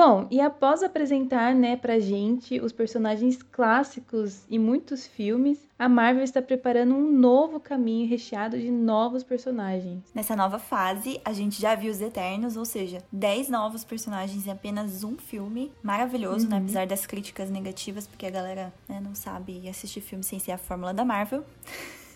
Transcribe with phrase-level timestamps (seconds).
[0.00, 6.24] Bom, e após apresentar, né, pra gente os personagens clássicos e muitos filmes, a Marvel
[6.24, 10.02] está preparando um novo caminho recheado de novos personagens.
[10.14, 14.50] Nessa nova fase, a gente já viu os Eternos, ou seja, 10 novos personagens em
[14.50, 15.70] apenas um filme.
[15.82, 16.56] Maravilhoso, né?
[16.56, 16.60] uhum.
[16.60, 16.64] né?
[16.64, 20.58] Apesar das críticas negativas, porque a galera né, não sabe assistir filme sem ser a
[20.58, 21.44] fórmula da Marvel.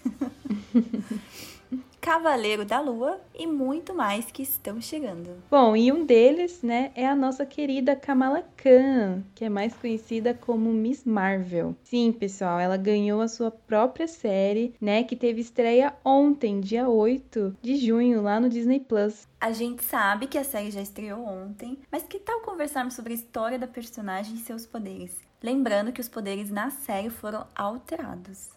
[2.05, 5.43] Cavaleiro da Lua e muito mais que estão chegando.
[5.51, 10.35] Bom, e um deles, né, é a nossa querida Kamala Khan, que é mais conhecida
[10.35, 11.75] como Miss Marvel.
[11.83, 17.57] Sim, pessoal, ela ganhou a sua própria série, né, que teve estreia ontem, dia 8
[17.63, 19.27] de junho, lá no Disney Plus.
[19.41, 23.17] A gente sabe que a série já estreou ontem, mas que tal conversarmos sobre a
[23.17, 25.17] história da personagem e seus poderes?
[25.43, 28.51] Lembrando que os poderes na série foram alterados.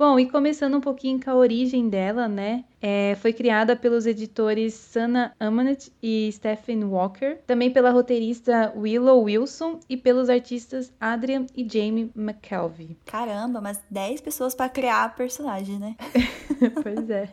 [0.00, 2.64] Bom, e começando um pouquinho com a origem dela, né?
[2.80, 9.78] É, foi criada pelos editores Sana Amanet e Stephen Walker, também pela roteirista Willow Wilson
[9.90, 12.96] e pelos artistas Adrian e Jamie McKelvey.
[13.04, 15.94] Caramba, mas 10 pessoas para criar a personagem, né?
[16.82, 17.28] pois é.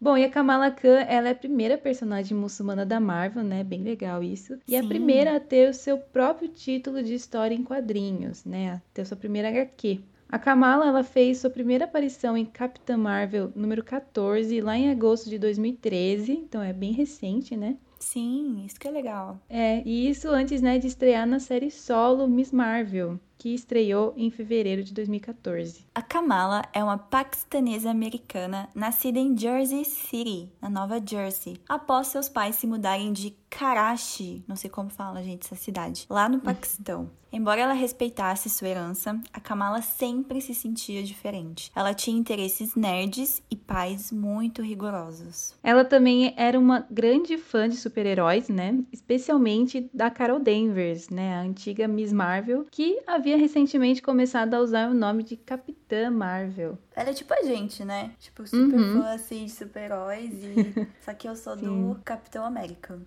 [0.00, 3.62] Bom, e a Kamala Khan, ela é a primeira personagem muçulmana da Marvel, né?
[3.62, 4.58] Bem legal isso.
[4.66, 4.78] E Sim.
[4.78, 8.72] a primeira a ter o seu próprio título de história em quadrinhos, né?
[8.72, 10.00] A ter sua primeira HQ.
[10.32, 15.28] A Kamala ela fez sua primeira aparição em Capitã Marvel número 14 lá em agosto
[15.28, 17.76] de 2013, então é bem recente, né?
[17.98, 19.38] Sim, isso que é legal.
[19.46, 24.30] É, e isso antes, né, de estrear na série solo Miss Marvel, que estreou em
[24.30, 25.84] fevereiro de 2014.
[25.92, 32.28] A Kamala é uma paquistanesa americana nascida em Jersey City, na Nova Jersey, após seus
[32.28, 37.10] pais se mudarem de Karachi, não sei como fala, gente, essa cidade, lá no Paquistão.
[37.32, 41.72] Embora ela respeitasse sua herança, a Kamala sempre se sentia diferente.
[41.74, 45.54] Ela tinha interesses nerds e pais muito rigorosos.
[45.62, 48.78] Ela também era uma grande fã de super-heróis, né?
[48.92, 51.36] Especialmente da Carol Danvers, né?
[51.36, 56.78] A antiga Miss Marvel, que havia recentemente começado a usar o nome de Capitã Marvel.
[56.94, 58.12] Ela é tipo a gente, né?
[58.18, 59.02] Tipo, super uhum.
[59.02, 60.88] fã assim de super-heróis e.
[61.04, 63.00] Só que eu sou do Capitão América.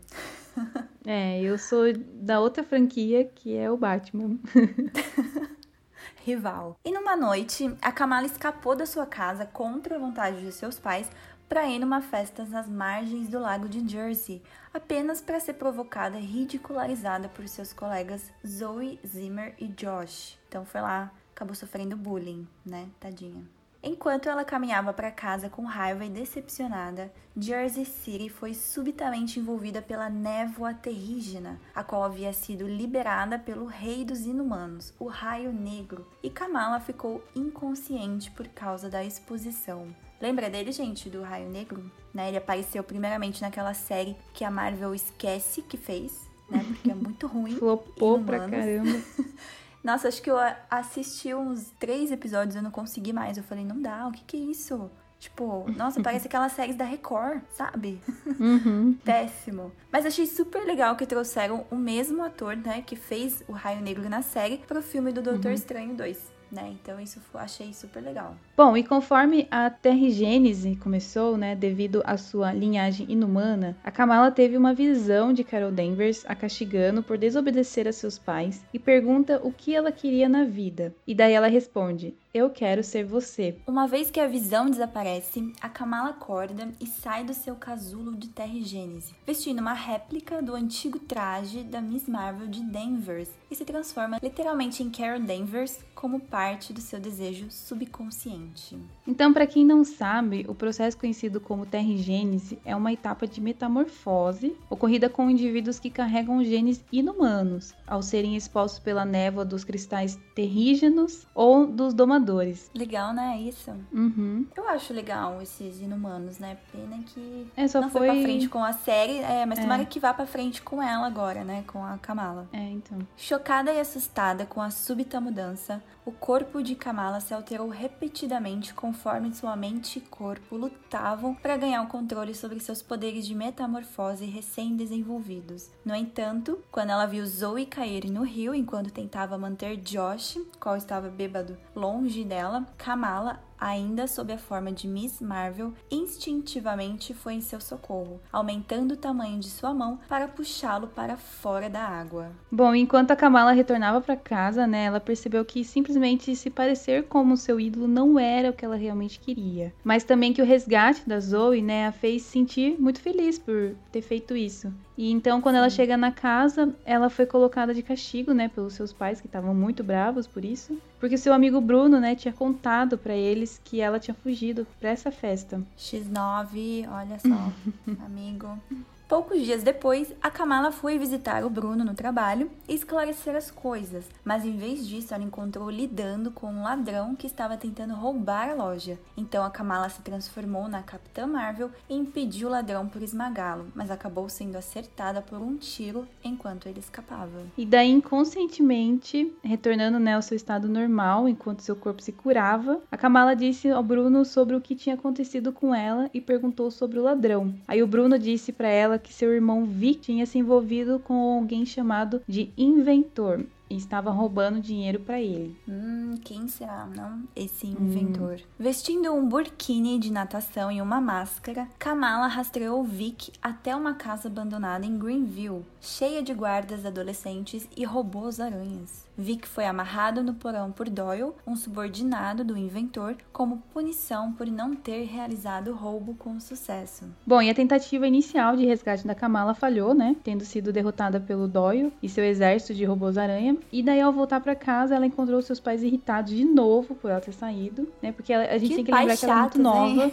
[1.08, 4.40] É, eu sou da outra franquia que é o Batman.
[6.24, 6.80] Rival.
[6.84, 11.08] E numa noite, a Kamala escapou da sua casa contra a vontade de seus pais
[11.48, 14.42] para ir numa festa nas margens do lago de Jersey,
[14.74, 20.38] apenas para ser provocada e ridicularizada por seus colegas Zoe, Zimmer e Josh.
[20.48, 22.90] Então foi lá, acabou sofrendo bullying, né?
[23.00, 23.44] Tadinha.
[23.88, 30.10] Enquanto ela caminhava para casa com raiva e decepcionada, Jersey City foi subitamente envolvida pela
[30.10, 36.32] névoa terrígena, a qual havia sido liberada pelo rei dos inumanos, o Raio Negro, e
[36.32, 39.96] Kamala ficou inconsciente por causa da exposição.
[40.20, 41.86] Lembra dele, gente, do Raio Negro?
[42.12, 42.30] Né?
[42.30, 46.66] Ele apareceu primeiramente naquela série que a Marvel esquece que fez, né?
[46.68, 47.56] Porque é muito ruim.
[47.58, 49.00] Flopou pra caramba.
[49.86, 50.38] Nossa, acho que eu
[50.68, 53.38] assisti uns três episódios e eu não consegui mais.
[53.38, 54.90] Eu falei, não dá, o que que é isso?
[55.20, 58.02] Tipo, nossa, parece aquelas séries da Record, sabe?
[58.40, 58.98] Uhum.
[59.06, 59.72] Péssimo.
[59.92, 64.10] Mas achei super legal que trouxeram o mesmo ator, né, que fez o Raio Negro
[64.10, 65.54] na série, pro filme do Doutor uhum.
[65.54, 66.76] Estranho 2 né?
[66.82, 68.36] Então isso achei super legal.
[68.56, 74.58] Bom, e conforme a terrigênese começou, né, devido à sua linhagem inumana, a Kamala teve
[74.58, 79.52] uma visão de Carol Danvers a castigando por desobedecer a seus pais e pergunta o
[79.52, 80.94] que ela queria na vida.
[81.06, 83.56] E daí ela responde: eu quero ser você.
[83.66, 88.28] Uma vez que a visão desaparece, a Kamala acorda e sai do seu casulo de
[88.28, 94.20] terrigênese, vestindo uma réplica do antigo traje da Miss Marvel de Danvers e se transforma
[94.22, 98.78] literalmente em Carol Danvers como parte do seu desejo subconsciente.
[99.08, 104.58] Então, para quem não sabe, o processo conhecido como terrigênese é uma etapa de metamorfose
[104.70, 111.26] ocorrida com indivíduos que carregam genes inumanos, ao serem expostos pela névoa dos cristais terrígenos
[111.34, 112.72] ou dos domadores Vingadores.
[112.74, 113.40] Legal, né?
[113.40, 113.72] Isso.
[113.94, 114.48] Uhum.
[114.56, 116.58] Eu acho legal esses inumanos, né?
[116.72, 118.08] Pena que é, só não foi...
[118.08, 119.62] foi pra frente com a série, é, mas é.
[119.62, 121.64] tomara que vá pra frente com ela agora, né?
[121.68, 122.50] Com a Kamala.
[122.52, 122.98] É, então.
[123.16, 129.34] Chocada e assustada com a súbita mudança, o corpo de Kamala se alterou repetidamente conforme
[129.34, 135.72] sua mente e corpo lutavam para ganhar o controle sobre seus poderes de metamorfose recém-desenvolvidos.
[135.84, 141.10] No entanto, quando ela viu Zoe cair no rio enquanto tentava manter Josh, qual estava
[141.10, 147.60] bêbado, longe dela, Kamala ainda sob a forma de Miss Marvel, instintivamente foi em seu
[147.60, 152.32] socorro, aumentando o tamanho de sua mão para puxá-lo para fora da água.
[152.52, 157.38] Bom, enquanto a Kamala retornava para casa, né, ela percebeu que simplesmente se parecer como
[157.38, 161.20] seu ídolo não era o que ela realmente queria, mas também que o resgate da
[161.20, 164.74] Zoe, né, a fez sentir muito feliz por ter feito isso.
[164.98, 168.94] E então, quando ela chega na casa, ela foi colocada de castigo, né, pelos seus
[168.94, 170.78] pais, que estavam muito bravos por isso.
[171.00, 173.14] Porque seu amigo Bruno, né, tinha contado para
[173.46, 175.62] eles que ela tinha fugido para essa festa.
[175.78, 177.54] X9, olha só,
[178.04, 178.60] amigo.
[179.08, 184.04] Poucos dias depois, a Kamala foi visitar o Bruno no trabalho e esclarecer as coisas,
[184.24, 188.56] mas em vez disso, ela encontrou lidando com um ladrão que estava tentando roubar a
[188.56, 188.98] loja.
[189.16, 193.92] Então a Kamala se transformou na Capitã Marvel e impediu o ladrão por esmagá-lo, mas
[193.92, 197.44] acabou sendo acertada por um tiro enquanto ele escapava.
[197.56, 202.98] E daí, inconscientemente, retornando né, ao seu estado normal enquanto seu corpo se curava, a
[202.98, 207.04] Kamala disse ao Bruno sobre o que tinha acontecido com ela e perguntou sobre o
[207.04, 207.54] ladrão.
[207.68, 211.66] Aí o Bruno disse para ela que seu irmão Vic tinha se envolvido com alguém
[211.66, 215.58] chamado de Inventor e estava roubando dinheiro para ele.
[215.68, 217.24] Hum, quem será, não?
[217.36, 218.36] Esse inventor.
[218.36, 218.46] Hum.
[218.60, 224.86] Vestindo um burkini de natação e uma máscara, Kamala rastreou Vic até uma casa abandonada
[224.86, 229.05] em Greenville, cheia de guardas adolescentes e robôs aranhas.
[229.18, 234.76] Vic foi amarrado no porão por Doyle, um subordinado do inventor, como punição por não
[234.76, 237.06] ter realizado o roubo com sucesso.
[237.26, 240.16] Bom, e a tentativa inicial de resgate da Kamala falhou, né?
[240.24, 243.58] Tendo sido derrotada pelo Doyle e seu exército de robôs-aranha.
[243.72, 247.22] E daí, ao voltar para casa, ela encontrou seus pais irritados de novo por ela
[247.22, 248.12] ter saído, né?
[248.12, 250.12] Porque ela, a gente que tem que lembrar que ela é muito nova.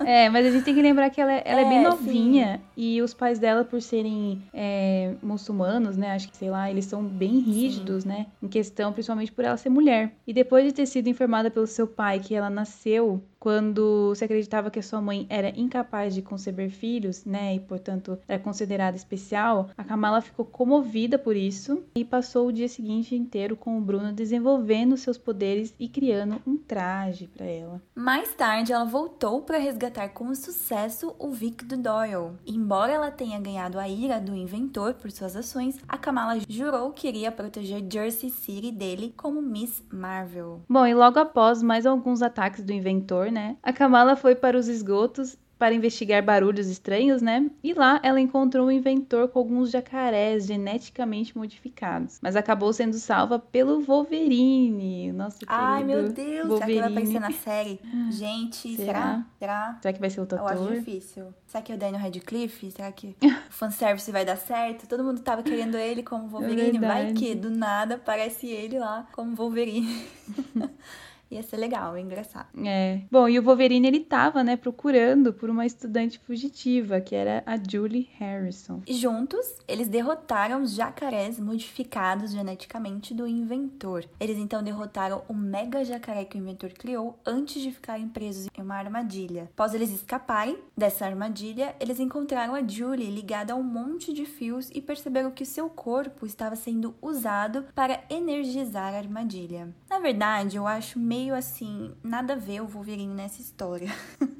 [0.00, 2.56] é, mas a gente tem que lembrar que ela, é, ela é, é bem novinha.
[2.56, 2.62] Sim.
[2.76, 6.12] E os pais dela, por serem é, muçulmanos, né?
[6.12, 8.08] Acho que, sei lá, eles são bem rígidos, sim.
[8.08, 8.27] né?
[8.42, 10.12] Em questão, principalmente por ela ser mulher.
[10.26, 14.70] E depois de ter sido informada pelo seu pai que ela nasceu quando se acreditava
[14.70, 19.70] que a sua mãe era incapaz de conceber filhos, né, e portanto era considerada especial,
[19.76, 24.12] a Kamala ficou comovida por isso e passou o dia seguinte inteiro com o Bruno
[24.12, 27.80] desenvolvendo seus poderes e criando um traje para ela.
[27.94, 32.36] Mais tarde, ela voltou para resgatar com sucesso o Vic do Doyle.
[32.46, 37.08] Embora ela tenha ganhado a ira do inventor por suas ações, a Kamala jurou que
[37.08, 40.60] iria proteger Jersey City dele como Miss Marvel.
[40.68, 43.56] Bom, e logo após mais alguns ataques do inventor, né?
[43.62, 47.50] A Kamala foi para os esgotos para investigar barulhos estranhos, né?
[47.62, 53.38] E lá ela encontrou um inventor com alguns jacarés geneticamente modificados, mas acabou sendo salva
[53.38, 56.58] pelo Wolverine, nosso querido Ai, meu Deus, Wolverine.
[56.58, 57.80] será que vai aparecer na série?
[58.10, 58.92] Gente, será?
[58.92, 59.24] Será?
[59.38, 60.52] Será, será que vai ser o Doutor?
[60.52, 61.34] Eu acho difícil.
[61.46, 62.70] Será que é o Daniel Radcliffe?
[62.70, 64.86] Será que o fanservice vai dar certo?
[64.86, 68.78] Todo mundo tava querendo ele como é Wolverine, é vai que do nada aparece ele
[68.78, 70.06] lá como Wolverine.
[71.30, 72.48] Ia ser legal, engraçado.
[72.64, 73.02] É.
[73.10, 77.56] Bom, e o Wolverine ele tava, né, procurando por uma estudante fugitiva, que era a
[77.56, 78.80] Julie Harrison.
[78.86, 84.06] E juntos, eles derrotaram os jacarés modificados geneticamente do inventor.
[84.18, 88.62] Eles então derrotaram o mega jacaré que o inventor criou antes de ficarem presos em
[88.62, 89.50] uma armadilha.
[89.52, 94.70] Após eles escaparem dessa armadilha, eles encontraram a Julie ligada a um monte de fios
[94.74, 99.74] e perceberam que seu corpo estava sendo usado para energizar a armadilha.
[99.90, 103.88] Na verdade, eu acho meio meio assim, nada a ver o Wolverine nessa história.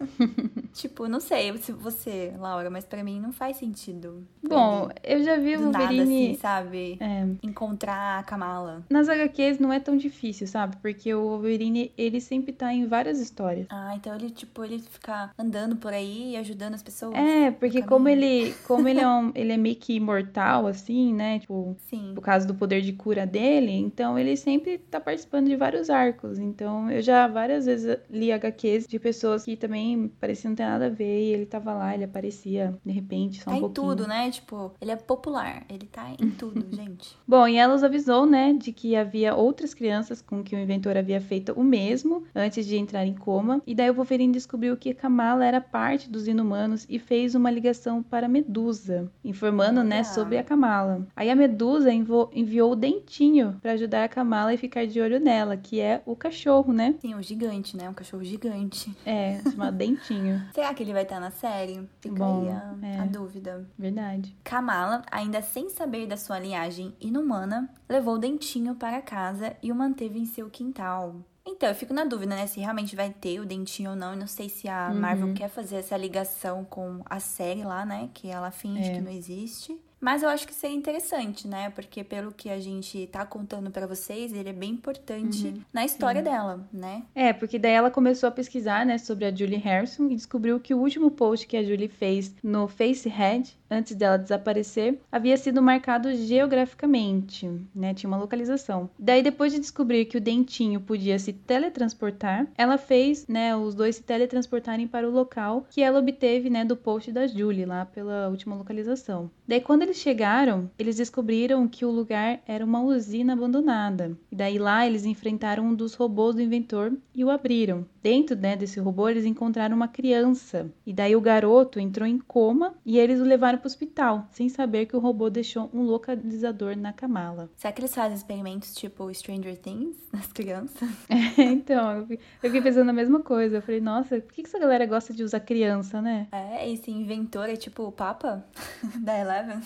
[0.73, 4.25] tipo, não sei se você, Laura, mas para mim não faz sentido.
[4.47, 6.99] Bom, eu já vi o Wolverine, nada, assim, sabe?
[7.01, 7.27] É.
[7.43, 8.85] Encontrar a Kamala.
[8.89, 10.77] Nas HQs não é tão difícil, sabe?
[10.77, 13.67] Porque o Wolverine, ele sempre tá em várias histórias.
[13.71, 17.15] Ah, então ele tipo, ele fica andando por aí e ajudando as pessoas.
[17.15, 21.41] É, porque como ele, como ele é um, ele é meio que imortal assim, né?
[21.41, 22.13] Tipo, Sim.
[22.15, 26.39] por causa do poder de cura dele, então ele sempre tá participando de vários arcos.
[26.39, 30.65] Então então, eu já várias vezes li HQs de pessoas que também pareciam não ter
[30.65, 33.87] nada a ver e ele tava lá, ele aparecia de repente, só um tá pouquinho.
[33.87, 34.31] em tudo, né?
[34.31, 37.17] Tipo, ele é popular, ele tá em tudo, gente.
[37.27, 40.97] Bom, e ela os avisou, né, de que havia outras crianças com que o inventor
[40.97, 43.63] havia feito o mesmo antes de entrar em coma.
[43.67, 48.03] E daí o Wolverine descobriu que Kamala era parte dos inumanos e fez uma ligação
[48.03, 51.07] para Medusa, informando, né, sobre a Kamala.
[51.17, 55.57] Aí a Medusa enviou o Dentinho para ajudar a Kamala e ficar de olho nela,
[55.57, 56.95] que é o cachorro cachorro, né?
[57.01, 57.89] Sim, um gigante, né?
[57.89, 58.95] Um cachorro gigante.
[59.05, 60.43] É, chamado Dentinho.
[60.53, 61.89] Será que ele vai estar na série?
[62.01, 63.01] Fica Bom, aí a, é.
[63.01, 63.69] a dúvida.
[63.79, 64.37] Verdade.
[64.43, 69.75] Kamala, ainda sem saber da sua linhagem inumana, levou o Dentinho para casa e o
[69.75, 71.17] manteve em seu quintal.
[71.47, 72.47] Então, eu fico na dúvida, né?
[72.47, 74.13] Se realmente vai ter o dentinho ou não.
[74.13, 75.01] E não sei se a uhum.
[75.01, 78.11] Marvel quer fazer essa ligação com a série lá, né?
[78.13, 78.95] Que ela finge é.
[78.97, 79.81] que não existe.
[80.01, 81.71] Mas eu acho que seria interessante, né?
[81.71, 85.63] Porque pelo que a gente tá contando para vocês, ele é bem importante uhum.
[85.73, 86.31] na história Sim.
[86.31, 87.03] dela, né?
[87.15, 90.73] É, porque daí ela começou a pesquisar, né, sobre a Julie Harrison e descobriu que
[90.73, 96.15] o último post que a Julie fez no Facehead, antes dela desaparecer, havia sido marcado
[96.15, 97.95] geograficamente, né?
[97.95, 98.89] Tinha uma localização.
[98.99, 103.97] Daí depois de descobrir que o dentinho podia se teletransportar, ela fez, né, os dois
[103.97, 108.29] se teletransportarem para o local que ela obteve, né, do post da Julie lá pela
[108.29, 109.31] última localização.
[109.47, 114.17] Daí quando eles chegaram, eles descobriram que o lugar era uma usina abandonada.
[114.31, 117.87] E daí lá eles enfrentaram um dos robôs do inventor e o abriram.
[118.03, 120.71] Dentro né, desse robô eles encontraram uma criança.
[120.87, 124.49] E daí o garoto entrou em coma e eles o levaram para o hospital, sem
[124.49, 127.51] saber que o robô deixou um localizador na camala.
[127.57, 130.89] Será que eles fazem experimentos tipo Stranger Things nas crianças?
[131.39, 132.07] É, então, eu
[132.41, 133.57] fiquei pensando a mesma coisa.
[133.57, 136.27] Eu falei, nossa, por que essa galera gosta de usar criança, né?
[136.33, 138.45] É, esse inventor é tipo o Papa
[139.01, 139.61] da Eleven.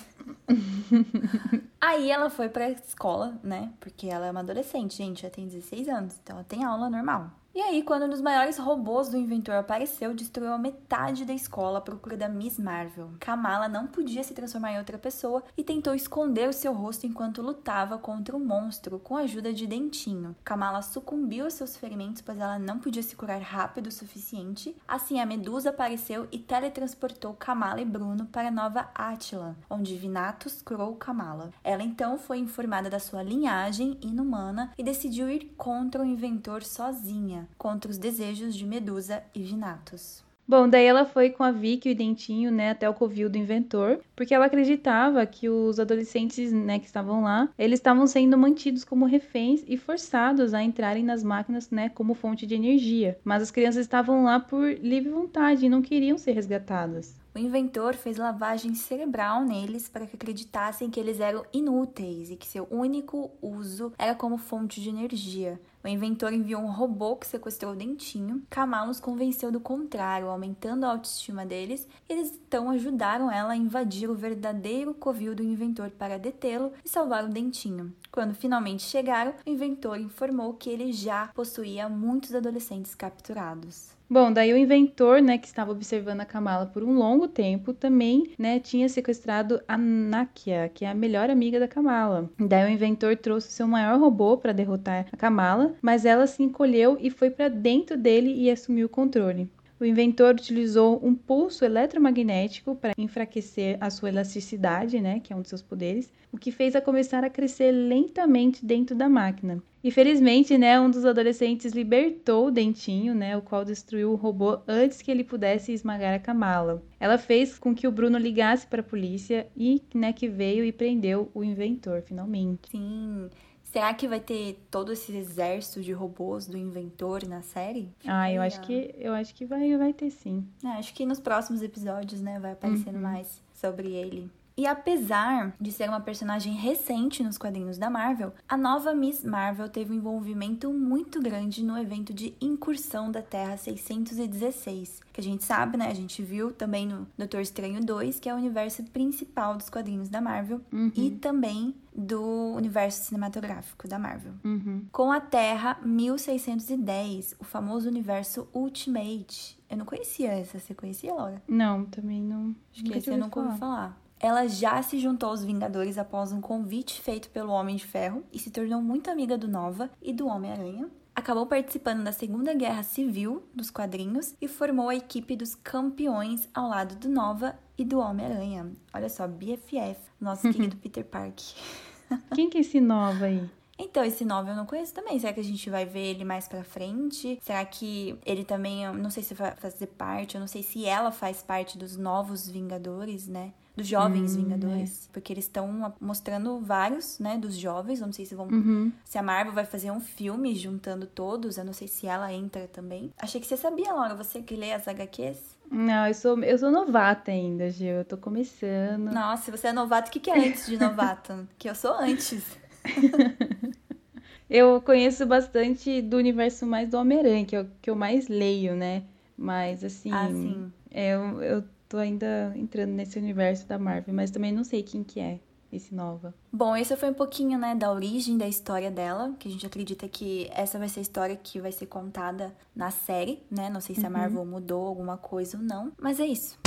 [1.80, 3.72] Aí ela foi pra escola, né?
[3.80, 7.30] Porque ela é uma adolescente, gente, já tem 16 anos, então ela tem aula normal.
[7.54, 11.80] E aí, quando um dos maiores robôs do inventor apareceu, destruiu a metade da escola
[11.80, 13.10] à procura da Miss Marvel.
[13.20, 17.42] Kamala não podia se transformar em outra pessoa e tentou esconder o seu rosto enquanto
[17.42, 20.34] lutava contra o monstro com a ajuda de Dentinho.
[20.42, 24.74] Kamala sucumbiu aos seus ferimentos, pois ela não podia se curar rápido o suficiente.
[24.88, 30.96] Assim, a Medusa apareceu e teletransportou Kamala e Bruno para Nova Atila, onde Vinatus curou
[30.96, 31.50] Kamala.
[31.62, 37.41] Ela então foi informada da sua linhagem inumana e decidiu ir contra o inventor sozinha
[37.56, 40.22] contra os desejos de Medusa e Vinatus.
[40.46, 43.38] Bom, daí ela foi com a Vicky e o Dentinho, né, até o covil do
[43.38, 48.84] inventor, porque ela acreditava que os adolescentes, né, que estavam lá, eles estavam sendo mantidos
[48.84, 53.18] como reféns e forçados a entrarem nas máquinas, né, como fonte de energia.
[53.24, 57.14] Mas as crianças estavam lá por livre vontade e não queriam ser resgatadas.
[57.34, 62.46] O inventor fez lavagem cerebral neles para que acreditassem que eles eram inúteis e que
[62.46, 65.58] seu único uso era como fonte de energia.
[65.84, 68.42] O inventor enviou um robô que sequestrou o dentinho.
[68.48, 71.88] Kamal os convenceu do contrário, aumentando a autoestima deles.
[72.08, 77.24] Eles então ajudaram ela a invadir o verdadeiro covil do inventor para detê-lo e salvar
[77.24, 77.92] o dentinho.
[78.12, 83.90] Quando finalmente chegaram, o inventor informou que ele já possuía muitos adolescentes capturados.
[84.12, 88.34] Bom, daí o inventor, né, que estava observando a Kamala por um longo tempo, também,
[88.38, 92.30] né, tinha sequestrado a Nakia, que é a melhor amiga da Kamala.
[92.38, 96.98] Daí o inventor trouxe seu maior robô para derrotar a Kamala, mas ela se encolheu
[97.00, 99.48] e foi para dentro dele e assumiu o controle.
[99.82, 105.40] O inventor utilizou um pulso eletromagnético para enfraquecer a sua elasticidade, né, que é um
[105.40, 109.60] dos seus poderes, o que fez a começar a crescer lentamente dentro da máquina.
[109.82, 114.60] E felizmente, né, um dos adolescentes libertou o Dentinho, né, o qual destruiu o robô
[114.68, 116.80] antes que ele pudesse esmagar a Kamala.
[117.00, 120.70] Ela fez com que o Bruno ligasse para a polícia e, né, que veio e
[120.70, 122.70] prendeu o inventor finalmente.
[122.70, 123.28] Sim.
[123.72, 127.90] Será que vai ter todo esse exército de robôs do inventor na série?
[128.06, 130.46] Ah, eu acho que eu acho que vai, vai ter sim.
[130.62, 133.00] É, acho que nos próximos episódios, né, vai aparecendo uhum.
[133.00, 134.30] mais sobre ele.
[134.62, 139.68] E apesar de ser uma personagem recente nos quadrinhos da Marvel, a nova Miss Marvel
[139.68, 145.42] teve um envolvimento muito grande no evento de incursão da Terra 616, que a gente
[145.42, 145.88] sabe, né?
[145.88, 150.08] A gente viu também no Doutor Estranho 2, que é o universo principal dos quadrinhos
[150.08, 150.92] da Marvel, uhum.
[150.94, 154.34] e também do universo cinematográfico da Marvel.
[154.44, 154.86] Uhum.
[154.92, 159.60] Com a Terra 1610, o famoso universo Ultimate.
[159.68, 161.42] Eu não conhecia essa, você conhecia, Laura?
[161.48, 162.54] Não, também não.
[162.72, 164.00] Acho que esse eu nunca ouvi falar.
[164.22, 168.38] Ela já se juntou aos Vingadores após um convite feito pelo Homem de Ferro e
[168.38, 170.88] se tornou muito amiga do Nova e do Homem-Aranha.
[171.12, 176.68] Acabou participando da Segunda Guerra Civil dos quadrinhos e formou a equipe dos campeões ao
[176.68, 178.70] lado do Nova e do Homem-Aranha.
[178.94, 181.44] Olha só, BFF, nosso querido Peter Parker.
[182.32, 183.50] Quem que é esse Nova aí?
[183.76, 185.18] Então, esse Nova eu não conheço também.
[185.18, 187.40] Será que a gente vai ver ele mais pra frente?
[187.42, 190.86] Será que ele também, eu não sei se vai fazer parte, eu não sei se
[190.86, 193.52] ela faz parte dos novos Vingadores, né?
[193.76, 195.06] Dos jovens hum, Vingadores.
[195.06, 195.12] É.
[195.12, 198.00] Porque eles estão mostrando vários, né, dos jovens.
[198.00, 198.46] Eu não sei se vão.
[198.48, 198.92] Uhum.
[199.04, 201.56] Se a Marvel vai fazer um filme juntando todos.
[201.56, 203.12] Eu não sei se ela entra também.
[203.18, 205.56] Achei que você sabia, Laura, você que lê as HQs.
[205.70, 207.94] Não, eu sou, eu sou novata ainda, Gil.
[207.94, 209.10] Eu tô começando.
[209.10, 211.48] Nossa, se você é novato, o que, que é antes de novato?
[211.58, 212.44] que eu sou antes.
[214.50, 218.76] eu conheço bastante do universo mais do Homem-Aranha, que é o que eu mais leio,
[218.76, 219.04] né?
[219.34, 220.12] Mas assim.
[220.12, 220.70] Ah, sim.
[220.90, 225.04] É, eu, eu tô ainda entrando nesse universo da Marvel, mas também não sei quem
[225.04, 225.38] que é
[225.70, 226.34] esse Nova.
[226.50, 230.08] Bom, esse foi um pouquinho, né, da origem da história dela, que a gente acredita
[230.08, 233.68] que essa vai ser a história que vai ser contada na série, né?
[233.68, 234.14] Não sei se a uhum.
[234.14, 236.58] Marvel mudou alguma coisa ou não, mas é isso.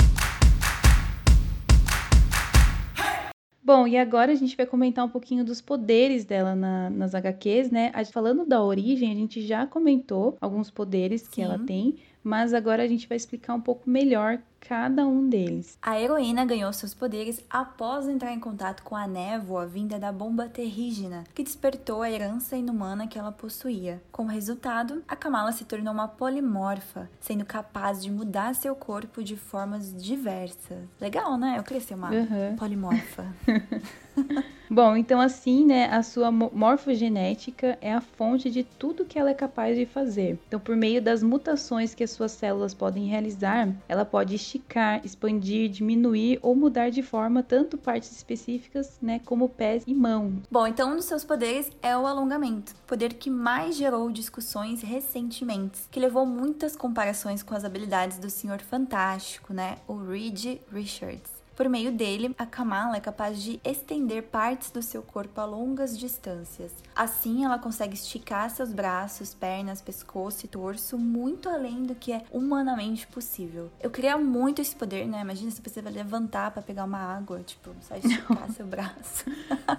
[3.66, 7.68] Bom, e agora a gente vai comentar um pouquinho dos poderes dela na, nas HQs,
[7.72, 7.90] né?
[8.12, 11.28] Falando da origem, a gente já comentou alguns poderes Sim.
[11.32, 15.78] que ela tem, mas agora a gente vai explicar um pouco melhor cada um deles.
[15.80, 20.48] A heroína ganhou seus poderes após entrar em contato com a névoa vinda da bomba
[20.48, 24.02] terrígena, que despertou a herança inumana que ela possuía.
[24.10, 29.36] Como resultado, a Kamala se tornou uma polimorfa, sendo capaz de mudar seu corpo de
[29.36, 30.78] formas diversas.
[31.00, 31.62] Legal, né?
[31.64, 32.56] Eu ser uma uhum.
[32.56, 33.24] polimorfa.
[34.76, 39.34] Bom, então assim, né, a sua morfogenética é a fonte de tudo que ela é
[39.34, 40.38] capaz de fazer.
[40.46, 45.70] Então, por meio das mutações que as suas células podem realizar, ela pode esticar, expandir,
[45.70, 50.42] diminuir ou mudar de forma tanto partes específicas, né, como pés e mãos.
[50.50, 55.88] Bom, então um dos seus poderes é o alongamento, poder que mais gerou discussões recentemente,
[55.90, 61.35] que levou muitas comparações com as habilidades do Senhor Fantástico, né, o Reed Richards.
[61.56, 65.98] Por meio dele, a Kamala é capaz de estender partes do seu corpo a longas
[65.98, 66.70] distâncias.
[66.94, 72.22] Assim, ela consegue esticar seus braços, pernas, pescoço e torso muito além do que é
[72.30, 73.70] humanamente possível.
[73.80, 75.22] Eu queria muito esse poder, né?
[75.22, 78.54] Imagina se você vai levantar para pegar uma água, tipo, só esticar Não.
[78.54, 79.24] seu braço.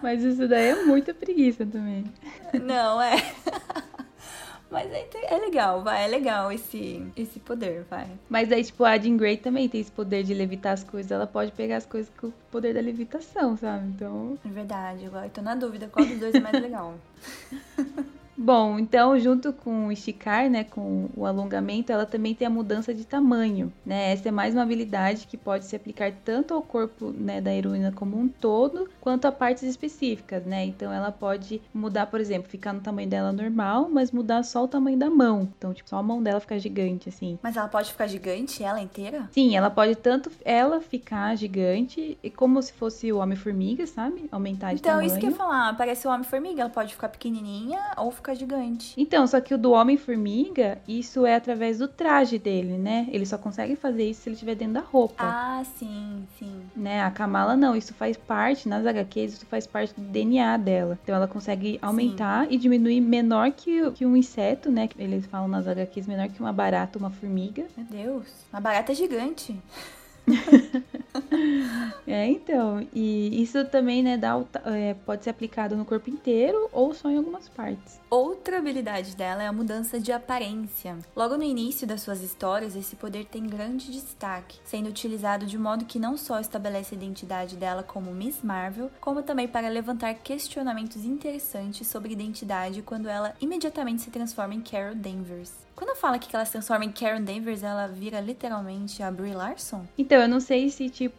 [0.01, 2.11] Mas isso daí é muita preguiça também.
[2.59, 3.17] Não, é.
[4.69, 8.07] Mas é, é legal, vai, é legal esse, esse poder, vai.
[8.29, 11.11] Mas aí, tipo, a Jean Grey também tem esse poder de levitar as coisas.
[11.11, 13.87] Ela pode pegar as coisas com o poder da levitação, sabe?
[13.87, 14.37] Então.
[14.45, 16.95] É verdade, agora eu tô na dúvida qual dos dois é mais legal.
[18.37, 22.93] Bom, então junto com o esticar, né, com o alongamento, ela também tem a mudança
[22.93, 24.11] de tamanho, né?
[24.11, 27.91] Essa é mais uma habilidade que pode se aplicar tanto ao corpo, né, da heroína
[27.91, 30.65] como um todo, quanto a partes específicas, né?
[30.65, 34.67] Então ela pode mudar, por exemplo, ficar no tamanho dela normal, mas mudar só o
[34.67, 35.49] tamanho da mão.
[35.57, 37.39] Então, tipo, só a mão dela ficar gigante assim.
[37.41, 39.27] Mas ela pode ficar gigante ela inteira?
[39.31, 44.27] Sim, ela pode tanto ela ficar gigante e como se fosse o homem-formiga, sabe?
[44.31, 45.07] Aumentar de então, tamanho.
[45.07, 48.26] Então, isso que eu ia falar, parece o homem-formiga, ela pode ficar pequenininha ou ficar
[48.27, 48.93] ficar gigante.
[48.97, 53.07] Então, só que o do Homem-Formiga, isso é através do traje dele, né?
[53.09, 55.23] Ele só consegue fazer isso se ele estiver dentro da roupa.
[55.23, 56.61] Ah, sim, sim.
[56.75, 57.01] Né?
[57.01, 60.99] A Kamala não, isso faz parte, nas HQs, isso faz parte do DNA dela.
[61.01, 62.53] Então ela consegue aumentar sim.
[62.53, 64.89] e diminuir menor que, que um inseto, né?
[64.97, 67.65] Eles falam nas HQs menor que uma barata, uma formiga.
[67.77, 69.55] Meu Deus, uma barata gigante.
[72.07, 76.93] é, então, e isso também, né, dá, é, pode ser aplicado no corpo inteiro ou
[76.93, 77.99] só em algumas partes.
[78.09, 80.97] Outra habilidade dela é a mudança de aparência.
[81.15, 85.85] Logo no início das suas histórias, esse poder tem grande destaque, sendo utilizado de modo
[85.85, 91.03] que não só estabelece a identidade dela como Miss Marvel, como também para levantar questionamentos
[91.03, 95.67] interessantes sobre identidade quando ela imediatamente se transforma em Carol Danvers.
[95.77, 99.85] Quando fala que ela se transforma em Karen Danvers, ela vira literalmente a Brie Larson?
[99.95, 101.16] Então, eu não sei se, tipo,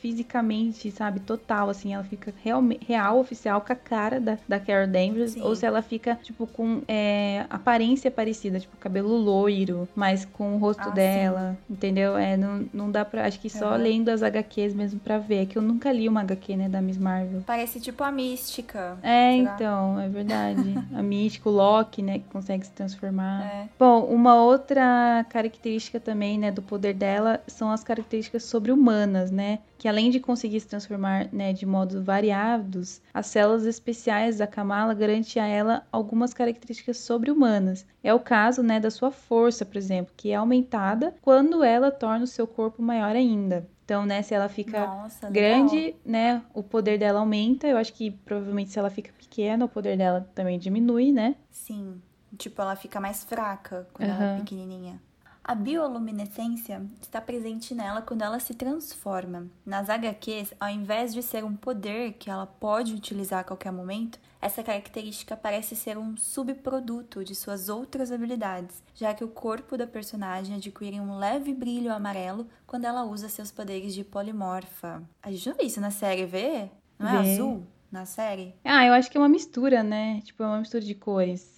[0.00, 4.88] fisicamente, sabe, total, assim, ela fica real, real oficial com a cara da, da Karen
[4.88, 5.42] Danvers, Sim.
[5.42, 10.58] ou se ela fica, tipo, com é, aparência parecida, tipo, cabelo loiro, mas com o
[10.58, 11.74] rosto ah, dela, sim.
[11.74, 12.16] entendeu?
[12.16, 13.26] É, não, não dá pra.
[13.26, 13.76] Acho que só uhum.
[13.76, 15.42] lendo as HQs mesmo pra ver.
[15.42, 17.42] É que eu nunca li uma HQ, né, da Miss Marvel.
[17.46, 18.98] Parece tipo a mística.
[19.02, 20.74] É, então, é verdade.
[20.94, 23.44] a mística, o Loki, né, que consegue se transformar.
[23.44, 23.68] É.
[23.78, 29.60] Bom, uma outra característica também, né, do poder dela são as características sobre-humanas, né?
[29.78, 34.94] Que além de conseguir se transformar, né, de modos variados, as células especiais da Kamala
[34.94, 37.86] garantem a ela algumas características sobre-humanas.
[38.02, 42.24] É o caso, né, da sua força, por exemplo, que é aumentada quando ela torna
[42.24, 43.68] o seu corpo maior ainda.
[43.86, 47.68] Então, né, se ela fica Nossa, grande, né, o poder dela aumenta.
[47.68, 51.36] Eu acho que provavelmente se ela fica pequena, o poder dela também diminui, né?
[51.50, 52.02] Sim.
[52.36, 54.14] Tipo, ela fica mais fraca quando uhum.
[54.16, 55.00] ela é pequenininha.
[55.48, 59.46] A bioluminescência está presente nela quando ela se transforma.
[59.64, 64.18] Nas HQs, ao invés de ser um poder que ela pode utilizar a qualquer momento,
[64.42, 69.86] essa característica parece ser um subproduto de suas outras habilidades, já que o corpo da
[69.86, 75.00] personagem adquire um leve brilho amarelo quando ela usa seus poderes de polimorfa.
[75.22, 76.68] A gente não vê isso na série, vê?
[76.98, 77.30] Não é vê.
[77.34, 78.52] azul na série?
[78.64, 80.20] Ah, eu acho que é uma mistura, né?
[80.24, 81.55] Tipo, é uma mistura de cores.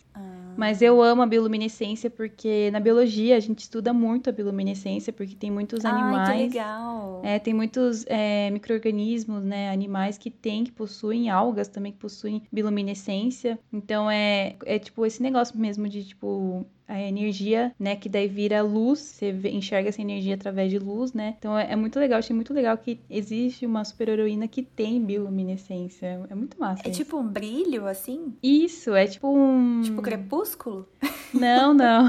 [0.59, 5.37] Mas eu amo a bioluminescência porque na biologia a gente estuda muito a bioluminescência porque
[5.37, 6.29] tem muitos animais.
[6.29, 7.23] Ai, que legal!
[7.25, 9.71] É, tem muitos é, micro-organismos, né?
[9.71, 13.57] Animais que têm, que possuem algas também que possuem bioluminescência.
[13.73, 18.63] Então é, é tipo esse negócio mesmo de tipo a energia, né, que daí vira
[18.63, 21.37] luz, você enxerga essa energia através de luz, né?
[21.39, 25.05] Então é, é muito legal, achei muito legal que existe uma super heroína que tem
[25.05, 26.27] bioluminescência.
[26.31, 26.83] É muito massa.
[26.85, 27.03] É isso.
[27.03, 28.35] tipo um brilho, assim?
[28.43, 29.83] Isso, é tipo um.
[29.83, 30.89] Tipo crepúsculo?
[31.35, 32.09] Não, não.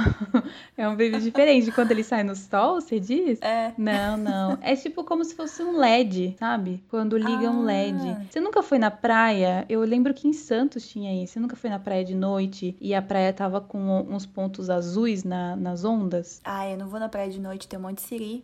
[0.77, 1.71] É um brilho diferente.
[1.73, 3.41] Quando ele sai no sol, você diz?
[3.41, 3.73] É.
[3.77, 4.57] Não, não.
[4.61, 6.81] É tipo como se fosse um LED, sabe?
[6.87, 7.51] Quando liga ah.
[7.51, 8.29] um LED.
[8.29, 9.65] Você nunca foi na praia?
[9.67, 11.33] Eu lembro que em Santos tinha isso.
[11.33, 15.23] Você nunca foi na praia de noite e a praia tava com uns pontos azuis
[15.23, 16.41] na, nas ondas?
[16.43, 18.41] Ah, eu não vou na praia de noite, tem um monte de siri.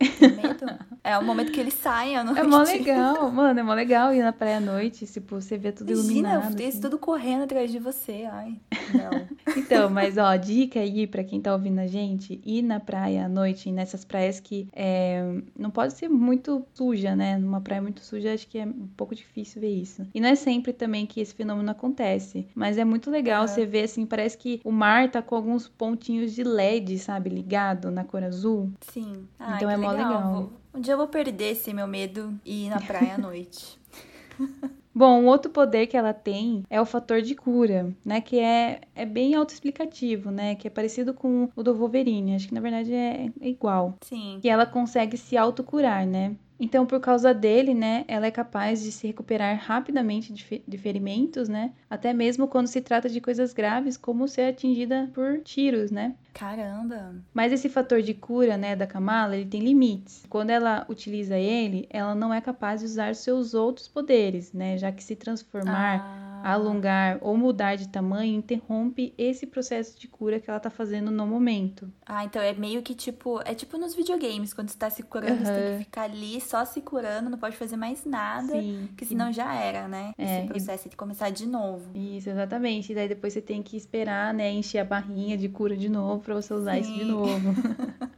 [1.05, 2.39] É o momento que eles saem à noite.
[2.39, 3.59] É mó legal, mano.
[3.59, 5.05] É mó legal ir na praia à noite.
[5.05, 6.41] Tipo, você vê tudo Imagina, iluminado.
[6.49, 6.81] Imagina, assim.
[6.81, 8.27] tudo correndo atrás de você.
[8.27, 8.59] Ai,
[8.91, 9.27] não.
[9.55, 13.29] então, mas ó, dica aí pra quem tá ouvindo a gente, ir na praia à
[13.29, 15.23] noite, nessas praias que é,
[15.57, 17.37] não pode ser muito suja, né?
[17.37, 20.07] Numa praia muito suja, acho que é um pouco difícil ver isso.
[20.13, 23.47] E não é sempre também que esse fenômeno acontece, mas é muito legal é.
[23.47, 27.91] você ver assim, parece que o mar tá com alguns pontinhos de LED, sabe, ligado
[27.91, 28.71] na cor azul.
[28.81, 29.27] Sim.
[29.39, 30.09] Ah, então é mó legal.
[30.09, 30.49] legal.
[30.73, 33.79] Um dia eu vou perder esse meu medo e ir na praia à noite.
[34.93, 38.21] Bom, um outro poder que ela tem é o fator de cura, né?
[38.21, 40.55] Que é, é bem autoexplicativo, né?
[40.55, 42.35] Que é parecido com o do Wolverine.
[42.35, 43.95] Acho que na verdade é, é igual.
[44.01, 44.39] Sim.
[44.41, 46.35] Que ela consegue se autocurar, né?
[46.59, 51.49] Então, por causa dele, né, ela é capaz de se recuperar rapidamente de, de, ferimentos,
[51.49, 51.73] né?
[51.89, 56.15] Até mesmo quando se trata de coisas graves, como ser atingida por tiros, né?
[56.33, 57.15] Caramba!
[57.33, 60.25] Mas esse fator de cura, né, da Kamala, ele tem limites.
[60.29, 64.77] Quando ela utiliza ele, ela não é capaz de usar seus outros poderes, né?
[64.77, 70.39] Já que se transformar ah alongar ou mudar de tamanho interrompe esse processo de cura
[70.39, 71.91] que ela tá fazendo no momento.
[72.05, 75.39] Ah, então é meio que tipo, é tipo nos videogames, quando você tá se curando,
[75.39, 75.45] uhum.
[75.45, 79.07] você tem que ficar ali só se curando, não pode fazer mais nada, sim, que
[79.07, 80.13] senão já era, né?
[80.19, 80.89] É, esse processo e...
[80.91, 81.89] de começar de novo.
[81.97, 82.91] Isso, exatamente.
[82.91, 86.21] E daí depois você tem que esperar, né, encher a barrinha de cura de novo
[86.21, 86.81] para você usar sim.
[86.81, 87.55] isso de novo.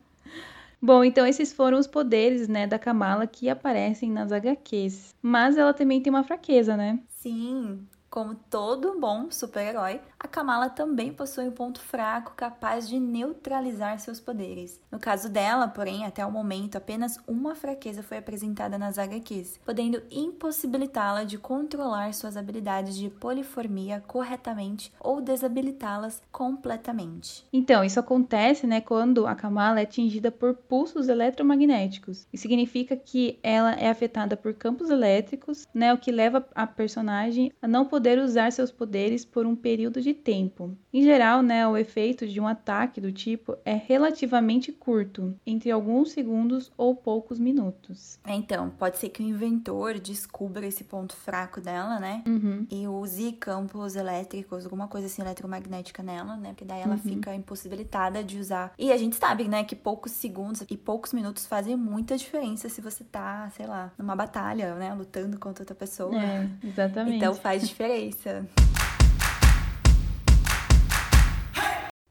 [0.81, 5.15] Bom, então esses foram os poderes, né, da Kamala que aparecem nas HQs.
[5.21, 6.99] Mas ela também tem uma fraqueza, né?
[7.07, 13.99] Sim, como todo bom super-herói, a Kamala também possui um ponto fraco capaz de neutralizar
[13.99, 14.79] seus poderes.
[14.91, 20.01] No caso dela, porém, até o momento, apenas uma fraqueza foi apresentada nas HQs, podendo
[20.09, 27.45] impossibilitá-la de controlar suas habilidades de poliformia corretamente ou desabilitá-las completamente.
[27.51, 32.25] Então, isso acontece, né, quando a Kamala é atingida por pulsos eletromagnéticos.
[32.31, 37.51] Isso significa que ela é afetada por campos elétricos, né, o que leva a personagem
[37.61, 40.77] a não poder usar seus poderes por um período de tempo.
[40.93, 46.11] Em geral, né, o efeito de um ataque do tipo é relativamente curto, entre alguns
[46.11, 48.19] segundos ou poucos minutos.
[48.25, 52.23] É, então, pode ser que o inventor descubra esse ponto fraco dela, né?
[52.27, 52.65] Uhum.
[52.69, 56.49] E use campos elétricos, alguma coisa assim eletromagnética nela, né?
[56.49, 56.97] Porque daí ela uhum.
[56.97, 58.73] fica impossibilitada de usar.
[58.77, 62.81] E a gente sabe, né, que poucos segundos e poucos minutos fazem muita diferença se
[62.81, 66.15] você tá, sei lá, numa batalha, né, lutando contra outra pessoa.
[66.15, 67.17] É, exatamente.
[67.17, 67.86] Então faz diferença.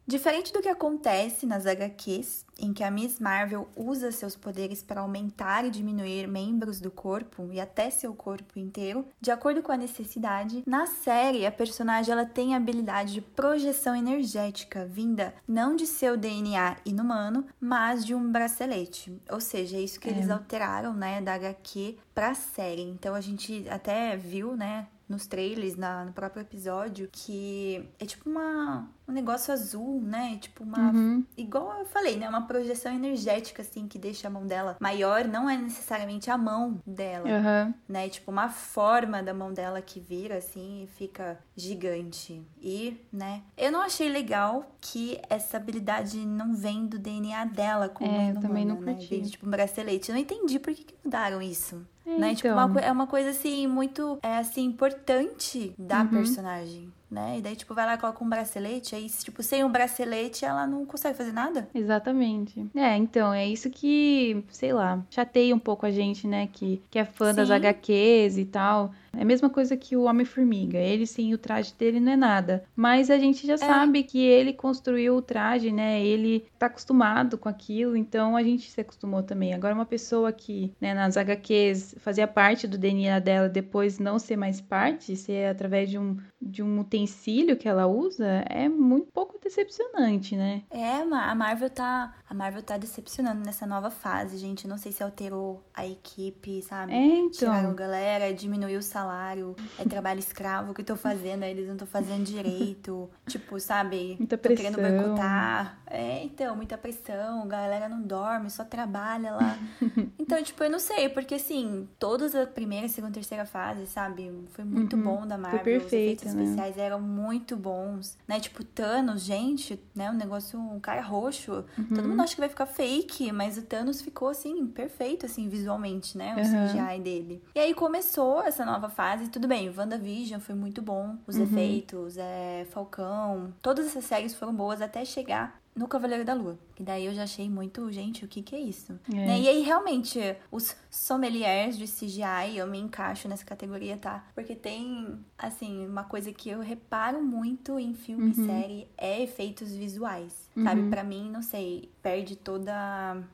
[0.08, 5.00] Diferente do que acontece nas HQs, em que a Miss Marvel usa seus poderes para
[5.00, 9.76] aumentar e diminuir membros do corpo e até seu corpo inteiro, de acordo com a
[9.76, 15.88] necessidade, na série a personagem ela tem a habilidade de projeção energética vinda não de
[15.88, 19.20] seu DNA inumano, mas de um bracelete.
[19.28, 20.12] Ou seja, é isso que é.
[20.12, 22.82] eles alteraram, né, da HQ para a série.
[22.82, 28.28] Então a gente até viu, né, nos trailers, na, no próprio episódio, que é tipo
[28.28, 30.36] uma, um negócio azul, né?
[30.40, 30.90] Tipo uma.
[30.90, 31.24] Uhum.
[31.36, 32.28] Igual eu falei, né?
[32.28, 35.26] Uma projeção energética, assim, que deixa a mão dela maior.
[35.26, 37.74] Não é necessariamente a mão dela, uhum.
[37.88, 38.08] né?
[38.08, 42.42] Tipo uma forma da mão dela que vira, assim, e fica gigante.
[42.60, 43.42] E, né?
[43.56, 48.40] Eu não achei legal que essa habilidade não vem do DNA dela, como é, eu
[48.40, 48.92] também não né?
[48.92, 49.08] curti.
[49.08, 50.08] Vem, tipo um bracelete.
[50.08, 51.86] Eu não entendi por que, que mudaram isso.
[52.06, 52.32] Né?
[52.32, 52.34] Então.
[52.34, 52.82] Tipo, uma, então.
[52.82, 56.08] é uma coisa assim, muito é assim, importante da uhum.
[56.08, 57.38] personagem né?
[57.38, 60.66] E daí, tipo, vai lá e coloca um bracelete, aí, tipo, sem um bracelete, ela
[60.66, 61.68] não consegue fazer nada.
[61.74, 62.66] Exatamente.
[62.74, 66.48] É, então, é isso que, sei lá, chateia um pouco a gente, né?
[66.52, 67.36] Que, que é fã Sim.
[67.36, 68.92] das HQs e tal.
[69.16, 70.78] É a mesma coisa que o Homem-Formiga.
[70.78, 72.64] Ele sim, o traje dele não é nada.
[72.76, 73.58] Mas a gente já é.
[73.58, 76.04] sabe que ele construiu o traje, né?
[76.04, 79.54] Ele tá acostumado com aquilo, então a gente se acostumou também.
[79.54, 84.36] Agora, uma pessoa que, né, nas HQs fazia parte do DNA dela, depois não ser
[84.36, 89.38] mais parte, ser através de um, de um utensílio que ela usa, é muito pouco
[89.42, 90.62] decepcionante, né?
[90.70, 92.14] É, a Marvel tá.
[92.28, 94.66] A Marvel tá decepcionando nessa nova fase, gente.
[94.66, 96.92] Não sei se alterou a equipe, sabe?
[96.92, 97.30] É, então.
[97.30, 101.74] Tiraram galera, diminuiu o salário é trabalho escravo que eu tô fazendo, aí eles não
[101.74, 103.08] estão fazendo direito.
[103.28, 104.16] tipo, sabe?
[104.18, 104.72] Muita pressão.
[104.72, 105.78] Tô querendo boicotar.
[105.86, 109.58] É, então, muita pressão, a galera não dorme, só trabalha lá.
[110.18, 114.32] então, tipo, eu não sei, porque assim, todas a primeira, segunda, terceira fase, sabe?
[114.50, 115.02] Foi muito uhum.
[115.02, 115.60] bom da Marvel.
[115.60, 116.42] Foi perfeito, Os efeitos né?
[116.44, 118.40] especiais eram muito bons, né?
[118.40, 120.10] Tipo, Thanos, gente, né?
[120.10, 121.64] Um negócio, um cara roxo.
[121.76, 121.88] Uhum.
[121.94, 126.16] Todo mundo acha que vai ficar fake, mas o Thanos ficou, assim, perfeito, assim, visualmente,
[126.16, 126.34] né?
[126.34, 126.66] O uhum.
[126.68, 127.42] CGI dele.
[127.54, 131.42] E aí começou essa nova fase, tudo bem, WandaVision foi muito bom, os uhum.
[131.42, 136.58] efeitos, é, Falcão, todas essas séries foram boas até chegar no Cavaleiro da Lua.
[136.78, 138.98] E daí eu já achei muito, gente, o que que é isso?
[139.10, 139.14] É.
[139.14, 139.40] Né?
[139.40, 144.24] E aí, realmente, os sommeliers de CGI, eu me encaixo nessa categoria, tá?
[144.34, 148.46] Porque tem, assim, uma coisa que eu reparo muito em filme e uhum.
[148.46, 150.64] série é efeitos visuais, uhum.
[150.64, 150.90] sabe?
[150.90, 152.72] Para mim, não sei, perde toda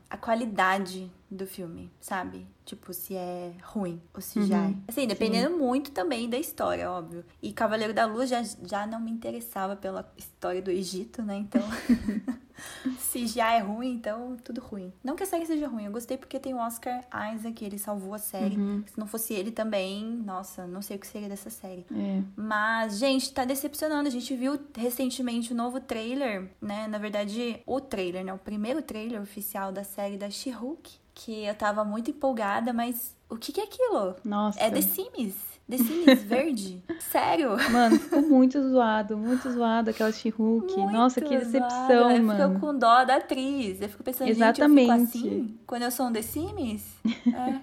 [0.09, 2.47] a qualidade do filme, sabe?
[2.65, 4.53] Tipo, se é ruim o CGI.
[4.53, 4.83] Uhum.
[4.87, 5.59] Assim, dependendo Sim.
[5.59, 7.25] muito também da história, óbvio.
[7.43, 11.37] E Cavaleiro da Lua já, já não me interessava pela história do Egito, né?
[11.39, 11.63] Então.
[12.99, 14.93] se já é ruim, então tudo ruim.
[15.03, 18.15] Não que a série seja ruim, eu gostei porque tem o Oscar Isaac, ele salvou
[18.15, 18.57] a série.
[18.57, 18.85] Uhum.
[18.87, 21.87] Se não fosse ele também, nossa, não sei o que seria dessa série.
[21.95, 22.23] É.
[22.37, 24.09] Mas, gente, tá decepcionando.
[24.09, 26.87] A gente viu recentemente o novo trailer, né?
[26.89, 28.33] Na verdade, o trailer, né?
[28.33, 31.03] O primeiro trailer oficial da série da She-Hulk.
[31.15, 34.17] Que eu tava muito empolgada, mas o que, que é aquilo?
[34.25, 34.59] Nossa.
[34.59, 35.52] É The Sims.
[35.69, 36.83] The Sims verde?
[36.99, 37.57] Sério?
[37.71, 40.77] Mano, ficou muito zoado, muito zoado aquela She-Hulk.
[40.93, 42.23] Nossa, que decepção, zoado.
[42.23, 42.43] mano.
[42.43, 43.81] Eu fico com dó da atriz.
[43.81, 44.89] Eu fico pensando, Exatamente.
[45.19, 46.85] gente, eu assim quando eu sou um The Sims?
[47.35, 47.61] É.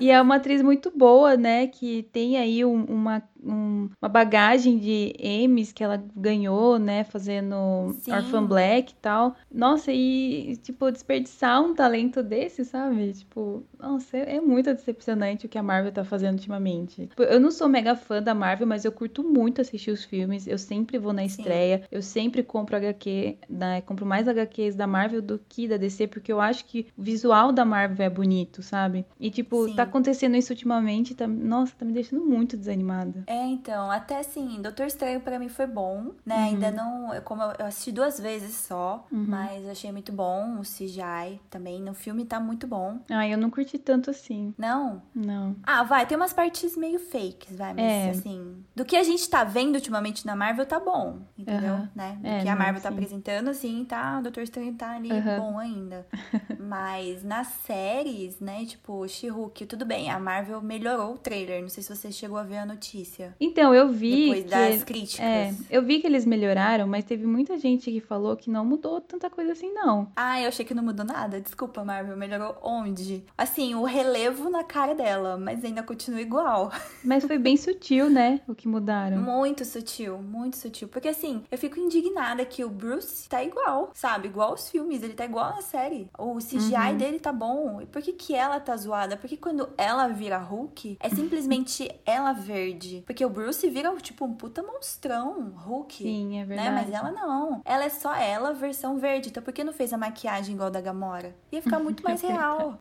[0.00, 1.66] e é uma atriz muito boa, né?
[1.66, 7.94] Que tem aí um, uma um, uma bagagem de Emmys que ela ganhou, né, fazendo
[8.00, 8.12] Sim.
[8.12, 9.34] Orphan Black e tal.
[9.52, 13.12] Nossa, e, tipo, desperdiçar um talento desse, sabe?
[13.12, 17.06] Tipo, nossa, é, é muito decepcionante o que a Marvel tá fazendo ultimamente.
[17.06, 20.46] Tipo, eu não sou mega fã da Marvel, mas eu curto muito assistir os filmes.
[20.46, 21.84] Eu sempre vou na estreia, Sim.
[21.90, 26.32] eu sempre compro HQ, né, compro mais HQs da Marvel do que da DC, porque
[26.32, 29.04] eu acho que o visual da Marvel é bonito, sabe?
[29.18, 29.74] E, tipo, Sim.
[29.74, 33.24] tá acontecendo isso ultimamente, tá, nossa, tá me deixando muito desanimada.
[33.26, 36.36] É, então, até assim, Doutor Estranho para mim foi bom, né?
[36.36, 36.44] Uhum.
[36.44, 39.24] Ainda não, como eu assisti duas vezes só, uhum.
[39.26, 41.80] mas eu achei muito bom o CGI também.
[41.80, 43.00] No filme tá muito bom.
[43.10, 44.54] Ah, eu não curti tanto assim.
[44.58, 45.02] Não?
[45.14, 45.56] Não.
[45.62, 48.10] Ah, vai, tem umas partes meio fakes, vai, mas é.
[48.10, 51.74] assim, do que a gente tá vendo ultimamente na Marvel tá bom, entendeu?
[51.74, 51.88] Uhum.
[51.94, 52.18] Né?
[52.20, 55.10] Do é, que a Marvel não, tá apresentando, assim, tá, o Doutor Estranho tá ali
[55.38, 56.06] bom ainda.
[56.58, 61.82] mas nas séries, né, tipo, She-Hulk, tudo bem, a Marvel melhorou o trailer, não sei
[61.82, 63.23] se você chegou a ver a notícia.
[63.40, 64.26] Então, eu vi.
[64.26, 65.24] Depois que, das críticas.
[65.24, 69.00] É, eu vi que eles melhoraram, mas teve muita gente que falou que não mudou
[69.00, 70.10] tanta coisa assim, não.
[70.16, 71.40] Ah, eu achei que não mudou nada.
[71.40, 72.16] Desculpa, Marvel.
[72.16, 73.24] Melhorou onde?
[73.36, 76.72] Assim, o relevo na cara dela, mas ainda continua igual.
[77.04, 78.40] Mas foi bem sutil, né?
[78.48, 79.18] O que mudaram.
[79.18, 80.88] Muito sutil, muito sutil.
[80.88, 84.28] Porque assim, eu fico indignada que o Bruce tá igual, sabe?
[84.28, 86.08] Igual os filmes, ele tá igual na série.
[86.18, 86.96] O CGI uhum.
[86.96, 87.80] dele tá bom.
[87.80, 89.16] E por que, que ela tá zoada?
[89.16, 93.03] Porque quando ela vira Hulk, é simplesmente ela verde.
[93.04, 96.02] Porque o Bruce vira, tipo, um puta monstrão, Hulk.
[96.02, 96.70] Sim, é verdade.
[96.70, 96.82] Né?
[96.82, 97.62] Mas ela não.
[97.64, 99.28] Ela é só ela, versão verde.
[99.28, 101.34] Então por que não fez a maquiagem igual da Gamora?
[101.52, 102.78] Ia ficar muito mais real.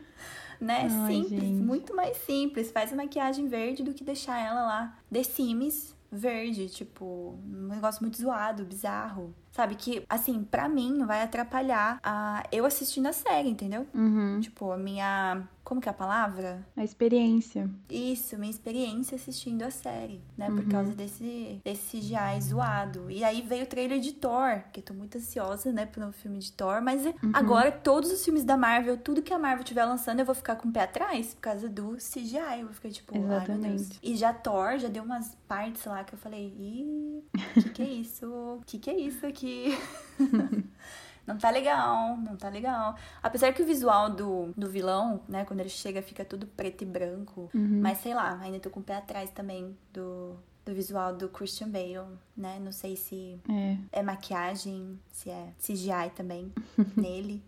[0.60, 0.88] né?
[0.90, 1.62] Ai, simples, gente.
[1.62, 2.70] muito mais simples.
[2.70, 4.98] Faz a maquiagem verde do que deixar ela lá.
[5.10, 9.34] The Sims verde, tipo, um negócio muito zoado, bizarro.
[9.50, 9.74] Sabe?
[9.74, 13.86] Que, assim, para mim vai atrapalhar a eu assistindo a série, entendeu?
[13.94, 14.40] Uhum.
[14.40, 15.48] Tipo, a minha.
[15.64, 16.64] Como que é a palavra?
[16.76, 17.70] A experiência.
[17.88, 20.50] Isso, minha experiência assistindo a série, né?
[20.50, 20.56] Uhum.
[20.56, 23.10] Por causa desse, desse CGI zoado.
[23.10, 26.38] E aí veio o trailer de Thor, que eu tô muito ansiosa, né, pro filme
[26.38, 26.82] de Thor.
[26.82, 27.14] Mas uhum.
[27.32, 30.56] agora, todos os filmes da Marvel, tudo que a Marvel estiver lançando, eu vou ficar
[30.56, 32.60] com o pé atrás por causa do CGI.
[32.60, 33.50] Eu vou ficar tipo, Exatamente.
[33.50, 33.98] ai meu Deus.
[34.02, 37.24] E já Thor, já deu umas partes lá que eu falei, ih,
[37.56, 38.26] o que, que é isso?
[38.26, 39.78] O que, que é isso aqui?
[41.26, 42.94] não tá legal, não tá legal.
[43.22, 46.86] Apesar que o visual do, do vilão, né, quando ele chega, fica tudo preto e
[46.86, 47.50] branco.
[47.54, 47.80] Uhum.
[47.80, 51.68] Mas sei lá, ainda tô com o pé atrás também do, do visual do Christian
[51.68, 52.58] Bale, né?
[52.60, 56.52] Não sei se é, é maquiagem, se é CGI também
[56.96, 57.42] nele.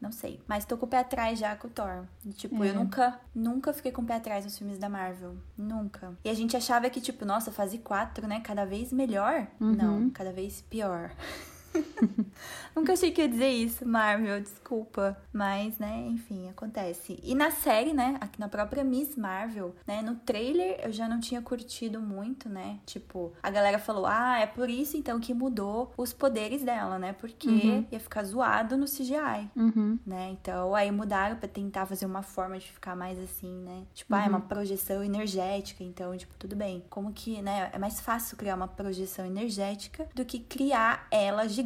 [0.00, 0.40] Não sei.
[0.48, 2.04] Mas tô com o pé atrás já com o Thor.
[2.34, 2.70] Tipo, é.
[2.70, 5.36] eu nunca, nunca fiquei com o pé atrás nos filmes da Marvel.
[5.56, 6.12] Nunca.
[6.24, 8.40] E a gente achava que, tipo, nossa, fase 4, né?
[8.40, 9.46] Cada vez melhor.
[9.60, 9.72] Uhum.
[9.72, 11.12] Não, cada vez pior.
[12.74, 15.16] Nunca achei que ia dizer isso, Marvel, desculpa.
[15.32, 17.18] Mas, né, enfim, acontece.
[17.22, 21.20] E na série, né, aqui na própria Miss Marvel, né, no trailer eu já não
[21.20, 22.78] tinha curtido muito, né?
[22.86, 27.12] Tipo, a galera falou: ah, é por isso então que mudou os poderes dela, né?
[27.12, 27.86] Porque uhum.
[27.90, 29.98] ia ficar zoado no CGI, uhum.
[30.06, 30.30] né?
[30.30, 33.84] Então aí mudaram pra tentar fazer uma forma de ficar mais assim, né?
[33.94, 34.20] Tipo, uhum.
[34.20, 34.46] ah, é uma uhum.
[34.46, 36.82] projeção energética, então, tipo, tudo bem.
[36.88, 41.61] Como que, né, é mais fácil criar uma projeção energética do que criar ela gigante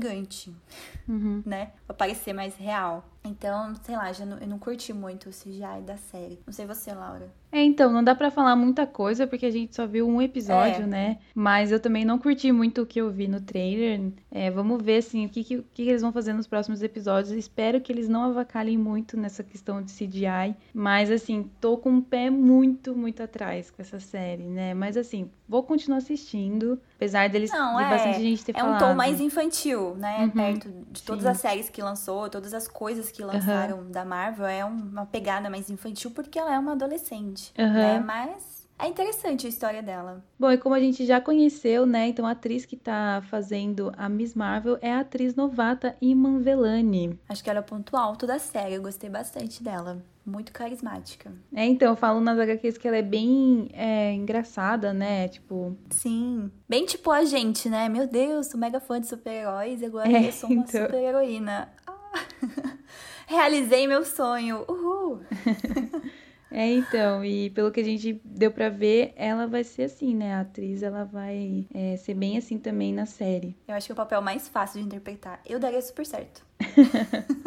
[1.09, 1.43] uhum.
[1.45, 1.73] né?
[1.87, 3.05] Pra parecer mais real.
[3.27, 6.39] Então, sei lá, já não, eu não curti muito o CGI da série.
[6.47, 7.31] Não sei você, Laura.
[7.53, 10.83] É, então, não dá para falar muita coisa porque a gente só viu um episódio,
[10.83, 10.87] é.
[10.87, 11.19] né?
[11.35, 14.13] Mas eu também não curti muito o que eu vi no trailer.
[14.31, 17.33] É, vamos ver, assim, o que, que, que eles vão fazer nos próximos episódios.
[17.33, 20.55] Espero que eles não avacalhem muito nessa questão de CGI.
[20.75, 24.75] Mas, assim, tô com o pé muito, muito atrás com essa série, né?
[24.75, 26.79] Mas, assim, vou continuar assistindo.
[26.97, 28.83] Apesar deles não, de é, bastante gente ter é falado.
[28.83, 30.25] É um tom mais infantil, né?
[30.25, 31.29] Uhum, Perto de todas sim.
[31.29, 33.91] as séries que lançou, todas as coisas que lançaram uhum.
[33.91, 34.47] da Marvel.
[34.47, 37.73] É uma pegada mais infantil porque ela é uma adolescente, uhum.
[37.73, 38.01] né?
[38.01, 40.23] Mas é interessante a história dela.
[40.39, 42.09] Bom, e como a gente já conheceu, né?
[42.09, 47.19] Então a atriz que tá fazendo a Miss Marvel é a atriz novata Iman Velani.
[47.29, 48.75] Acho que ela é o ponto alto da série.
[48.75, 50.03] Eu gostei bastante dela.
[50.27, 51.33] Muito carismática.
[51.55, 55.29] É, então, eu falo nas HQs que ela é bem é, engraçada, né?
[55.29, 55.77] Tipo.
[55.89, 56.51] Sim.
[56.69, 57.89] Bem tipo a gente, né?
[57.89, 60.83] Meu Deus, sou mega fã de super-heróis e agora é, eu sou uma então...
[60.83, 61.73] super-heroína.
[63.27, 64.65] Realizei meu sonho.
[64.69, 65.21] Uhul!
[66.51, 70.37] É, então, e pelo que a gente deu para ver, ela vai ser assim, né?
[70.37, 73.57] A atriz, ela vai é, ser bem assim também na série.
[73.67, 75.41] Eu acho que é o papel mais fácil de interpretar.
[75.45, 76.47] Eu daria super certo.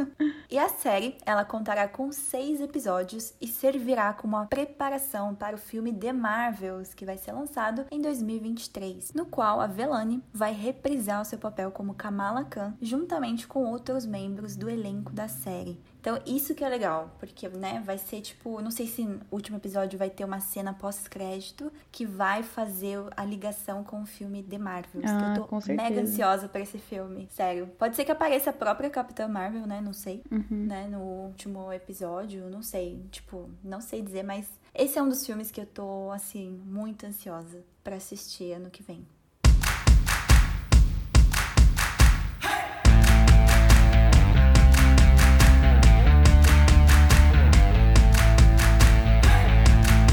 [0.51, 5.59] e a série, ela contará com seis episódios e servirá como uma preparação para o
[5.59, 11.21] filme The Marvels, que vai ser lançado em 2023, no qual a Velani vai reprisar
[11.21, 15.79] o seu papel como Kamala Khan, juntamente com outros membros do elenco da série.
[15.99, 19.57] Então, isso que é legal, porque, né, vai ser tipo, não sei se no último
[19.57, 24.57] episódio vai ter uma cena pós-crédito que vai fazer a ligação com o filme The
[24.57, 25.05] Marvels.
[25.05, 27.67] Ah, eu tô mega ansiosa para esse filme, sério.
[27.77, 30.65] Pode ser que apareça a própria Capitã Marvel, né, não sei, uhum.
[30.65, 35.25] né, no último episódio, não sei, tipo, não sei dizer, mas esse é um dos
[35.25, 39.05] filmes que eu tô, assim, muito ansiosa para assistir ano que vem.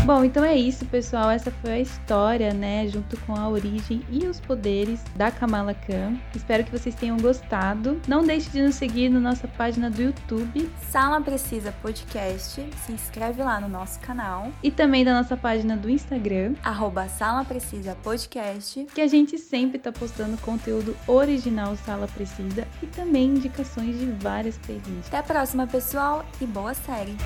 [0.06, 1.32] Bom, então é isso, pessoal.
[1.32, 6.16] Essa foi a história, né, junto com a origem e os poderes da Kamala Khan.
[6.32, 8.00] Espero que vocês tenham gostado.
[8.06, 10.70] Não deixe de nos seguir na nossa página do YouTube.
[10.80, 12.64] Sala Precisa Podcast.
[12.84, 14.52] Se inscreve lá no nosso canal.
[14.62, 16.54] E também da nossa página do Instagram.
[16.62, 18.86] Arroba Sala Precisa Podcast.
[18.94, 24.56] Que a gente sempre tá postando conteúdo original Sala Precisa e também indicações de várias
[24.58, 25.08] playlists.
[25.08, 27.16] Até a próxima, pessoal, e boa série!